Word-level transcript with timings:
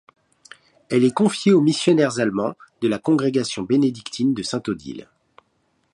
Elle 0.89 1.03
est 1.03 1.13
confiée 1.13 1.53
aux 1.53 1.61
missionnaires 1.61 2.17
allemands 2.19 2.55
de 2.81 2.87
la 2.87 2.97
congrégation 2.97 3.61
bénédictine 3.61 4.33
de 4.33 4.41
Sainte-Odile. 4.41 5.07